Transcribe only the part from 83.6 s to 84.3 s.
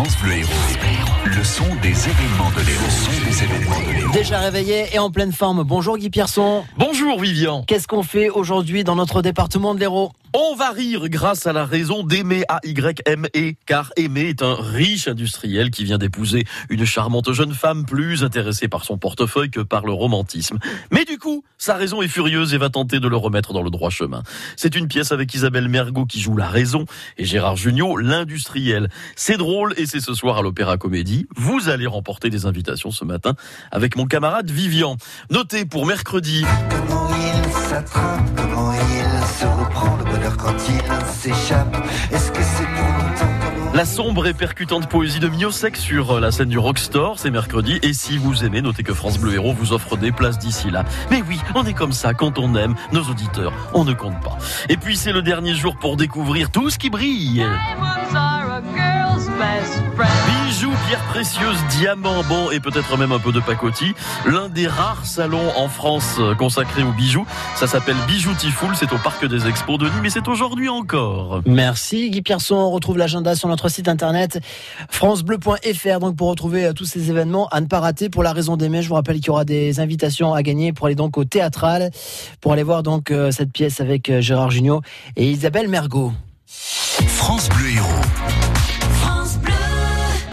avec